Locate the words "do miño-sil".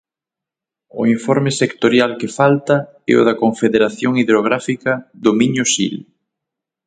5.23-5.95